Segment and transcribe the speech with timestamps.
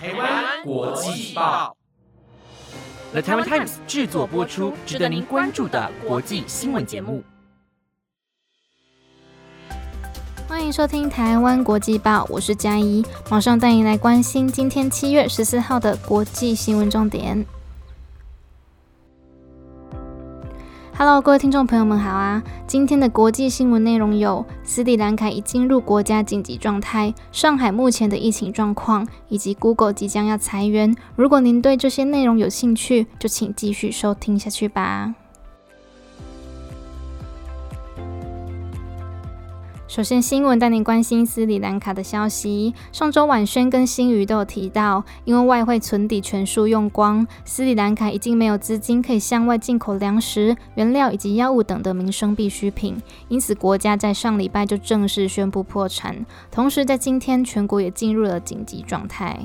[0.00, 1.76] 台湾国际报
[3.10, 7.24] ，The Taiwan Times 制作播出，值得您关注的国际新闻节目。
[10.46, 17.44] 欢迎收听台湾国际报，我是嘉怡，马上带您来关心今天七月十四号的国际新闻重点。
[21.00, 22.42] Hello，各位听众朋友们好啊！
[22.66, 30.92] 今天的国际新闻内容有：斯里兰卡已进入国家紧急状态，上海目前的疫情状况，以及 Google 即将要裁员。
[31.14, 35.14] 如果您对这些内容有兴趣，就请继续收听下去吧。
[39.88, 42.74] 首先，新闻带您关心斯里兰卡的消息。
[42.92, 56.26] 上周晚，宣跟新余都有提到，因为外汇存底全数用光，斯里兰卡已经没有资金可以向外进口粮食、原料以及药物等的民生必需品，因此国家在上礼拜就正式宣布破产。
[56.50, 59.40] 同时，在今天，全国也进入了紧急状态。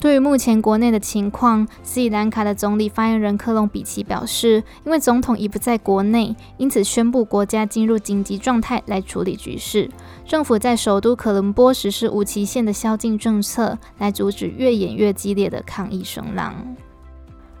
[0.00, 9.90] 对于目前国内的情况，斯里兰卡的总理发言人克隆比奇表示，因为总统已不在国内，因此宣布国家进入紧急状态来处理局势。
[10.24, 16.54] 政府在首都可伦坡实施无期限的宵禁政策，来阻止越演越激烈的抗议声浪。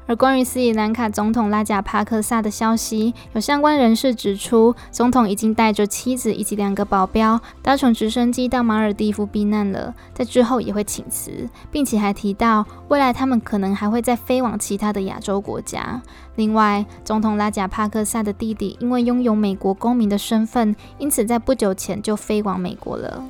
[0.08, 16.00] 而关于斯里兰卡总统拉贾帕克萨的消息，有相关人士指出，总统已经带着妻子以及两个保镖搭乘直升机到马尔蒂夫避难了，在之后也会请辞，并且还提到未来他们可能还会再飞往其他的亚洲国家。
[16.36, 23.22] 另外，总统拉贾帕克萨的弟弟因为拥有美国公民的身份，因此在不久前就飞往美国了。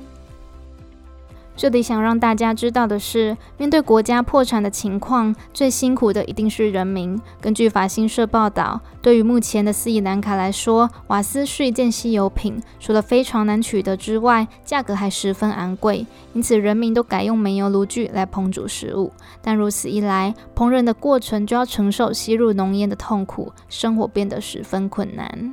[1.58, 7.20] 这里想让大家知道的是，面对国家破产的情况，最辛苦的一定是人民。
[7.40, 19.12] 根据法新社报道，对于目前的斯里兰卡来说，瓦斯是一件稀有品，除了非常难取得之外，价格还十分昂贵，因此人民都改用煤油炉具来烹煮食物。
[19.42, 25.52] 但如此一来，烹饪的过程就要承受吸入浓烟的痛苦，生活变得十分困难。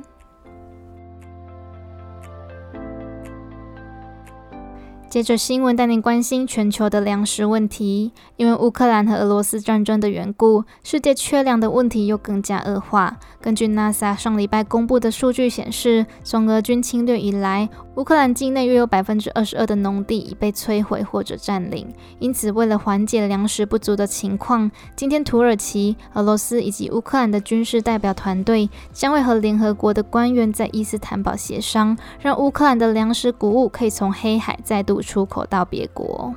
[5.16, 13.18] 接着新闻带您关心全球的粮食问题，因为乌克兰和俄罗斯战争的缘故，世界缺粮的问题又更加恶化。
[13.40, 21.88] 根据 NASA 上礼拜公布的数据显示，从俄军侵略以来，乌克兰境内约有百分之二十二的农地已被摧毁或者占领。
[22.18, 35.00] 因此，为了缓解粮食不足的情况，今天土耳其、俄罗斯以及乌克兰的军事代表团队将会和联合国的官员在伊斯坦堡协商，让乌克兰的粮食谷物可以从黑海再度。
[35.06, 36.34] 出口到别国。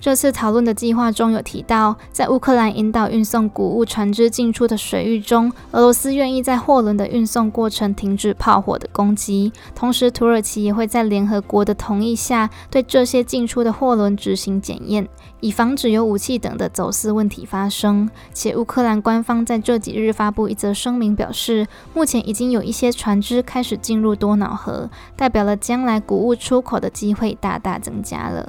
[0.00, 15.08] 这次讨论的计划中有提到，在乌克兰引导运送谷物船只进出的水域中，俄罗斯愿意在货轮的运送过程停止炮火的攻击，同时土耳其也会在联合国的同意下对这些进出的货轮执行检验，
[15.40, 18.08] 以防止有武器等的走私问题发生。
[18.32, 28.48] 且乌克兰官方在这几日发布一则声明，表示目前已经有一些船只开始进入多瑙河，代表了将来谷物出口的机会大大增加了。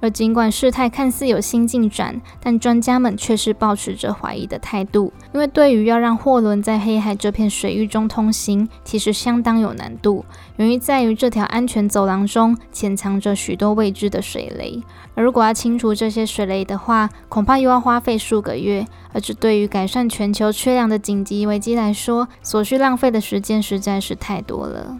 [0.00, 10.24] 而尽管事态看似有新进展，但专家们却是保持着怀疑的态度，因为对于要让货轮在黑海这片水域中通行，其实相当有难度。
[10.56, 14.82] 原因在于这条安全走廊中潜藏着许多未知的水雷，
[15.14, 18.86] 而如果要清除这些水雷的话，恐怕又要花费数个月。
[19.12, 24.98] 而这对于改善全球缺粮的紧急危机来说，所需浪费的时间实在是太多了。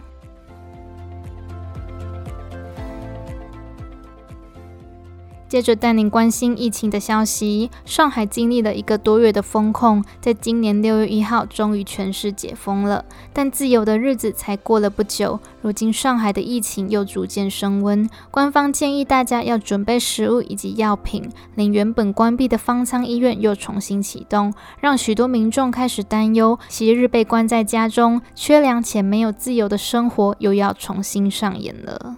[5.49, 7.71] 接着带您关心疫情的消息。
[7.83, 13.03] 上海经历了一个多月的封控，在今年六月一号终于全市解封了。
[13.33, 18.07] 但自由的日子才过了不久，如今上海的疫情又逐渐升温。
[18.29, 32.17] 官方建议大家要准备食物以及药品，令原本关闭的方舱医院又重新启动，让许多民众开始担忧：昔日被关在家中、缺粮且没有自由的生活，又要重新上演了。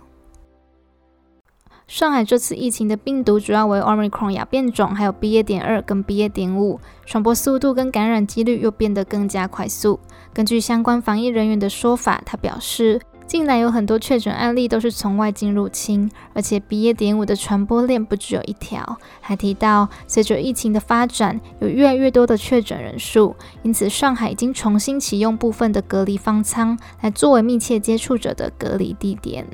[1.92, 5.44] 上海这次疫情的病毒主要为 Omicron 亚变种，还有 BA.
[5.44, 6.30] 点二跟 BA.
[6.30, 10.00] 点五，传播速度跟感染几率又变得更加快速。
[10.34, 16.94] 根据相关防疫人员的说法，他表示，近来有很多确诊案例都是从外境入侵，而且 BA.
[16.94, 18.98] 点五的传播链不只有一条。
[19.20, 29.46] 还提到，随着疫情的发展，有越来越多的确诊人数，因此上海已经重新启用部分的隔离方舱，来作为密切接触者的隔离地点。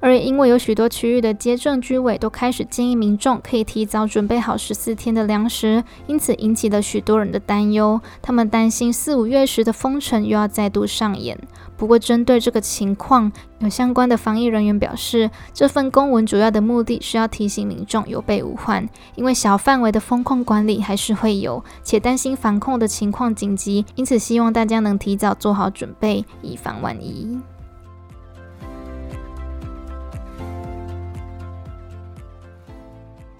[0.00, 8.00] 而也因为有许多区域的街政居委都开始建议民众可以提早准备好十四天的粮食，因此引起了许多人的担忧。
[8.20, 11.38] 他们担心四五月时的封城又要再度上演。
[11.76, 27.38] 不过，针对这个情况，有相关的防疫人员表示，这份公文主要的目的是要提醒民众有备无患，因为小范围的风控管理还是会有，且担心防控的情况紧急，因此希望大家能提早做好准备，以防万一。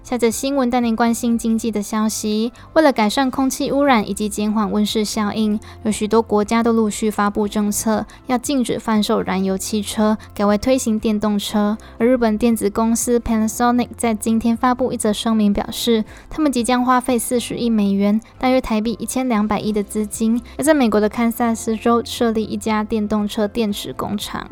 [0.09, 2.53] 下则新闻带您关心经济的消息。
[2.71, 11.77] 为了改善空气污染以及减缓温室效应，有许多国家都陆续发布政策，要禁止贩售燃油汽车，改为推行电动车。
[11.97, 24.49] 而日本电子公司 Panasonic 在今天发布一则声明，表示他们即将花费四十亿美元（大约台币一千两百亿）的资金，要在美国的堪萨斯州设立一家电动车电池工厂。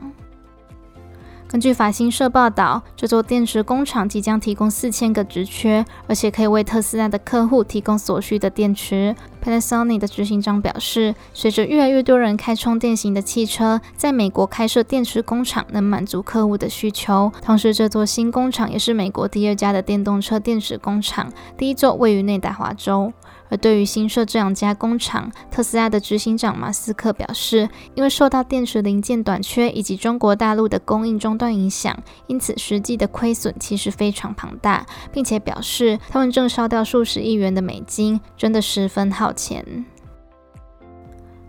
[1.55, 9.15] 根据法新社报道，这座电池工厂即将提供四千个职缺，而且可以为特斯拉的客户提供所需的电池。
[9.41, 17.31] Panasonic 的执行长表示，随着越来越多人开充电型的汽车，在美国开设电池工厂能满足客户的需求。
[17.41, 23.13] 同时，这座新工厂也是美国第二家的电动车电池工厂，第一座位于内达华州。
[23.49, 31.97] 而对于新设这两家工厂，特斯拉的执行长马斯克表示，因为受到电池零件短缺以及中国大陆的供应中断影响，
[32.27, 39.85] 因此实际的亏损其实非常庞大，并且表示他们正烧掉数十亿元的美金，真的十分耗钱。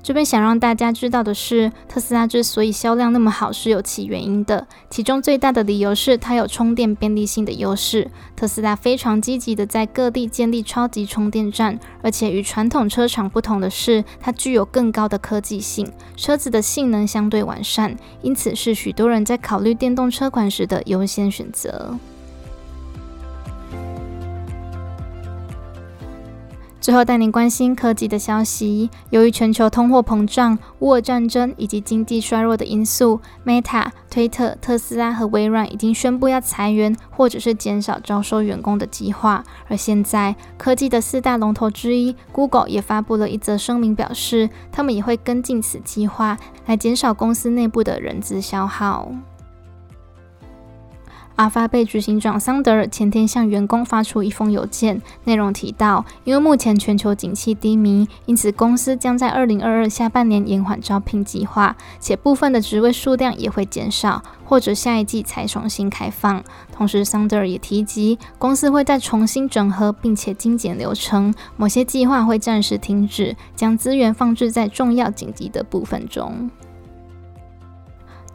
[0.06, 4.69] 这边想让大家知道的是，特斯拉之所以销量那么好是有其原因的。
[4.88, 8.08] 其中最大的理由是它有充电便利性的优势。
[8.37, 21.99] 特斯拉非常积极的在各地建立超级充电站，而且与传统车厂不同的是，它具有更高的科技性，车子的性能相对完善，因此是许多人在考虑电动车款时的优先选择。
[26.81, 28.88] 最后带您关心科技的消息。
[29.11, 39.43] 由于全球通货膨胀、乌俄战争以及经济衰弱的因素，Meta、推特、特斯拉和微软已经宣布要裁员或者是减少招收员工的计划。
[39.69, 49.11] 而现在，科技的四大龙头之一 Google 也发布了一则声明，表示他们也会跟进此计划，来减少公司内部的人资消耗。
[51.37, 66.43] 阿发贝执行长桑德尔前天向员工发出一封邮件，内容提到，因为目前全球景气低迷，因此公司将在二零二二下半年延缓招聘计划，且部分的职位数量也会减少，或者下一季才重新开放。
[66.73, 76.50] 同时，桑德尔也提及，公司会再重新整合并且精简流程，某些计划会暂时停止，将资源放置在重要紧急的部分中。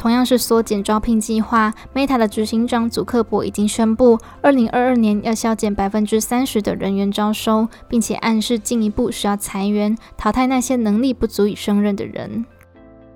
[0.01, 12.43] 同样是缩减招聘计划，Meta 的执行长祖克伯已经宣布，二零二二年要削减百分之三十的人员招收，并且暗示进一步需要裁员，淘汰那些能力不足以胜任的人。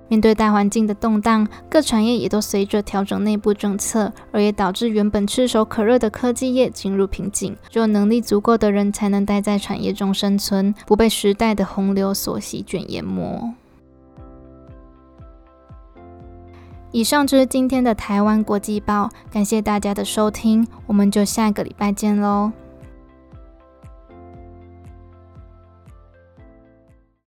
[0.06, 7.56] 面对大环境的动荡，各产业也都随着调整内部政策，而也导致原本炙手可热的科技业进入瓶颈。
[7.68, 13.52] 只有能力足够的人才能待在产业中生存，不被时代的洪流所席卷淹没。
[16.96, 22.50] 以上就是今天的台湾国际报，感谢大家的收听，我们就下个礼拜见喽。